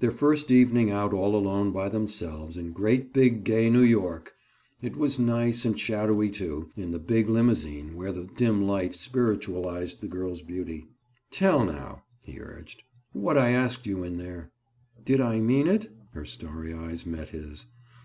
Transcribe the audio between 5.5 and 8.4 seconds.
and shadowy, too, in the big limousine where the